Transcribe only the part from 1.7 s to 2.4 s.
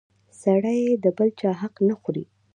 نه خوري!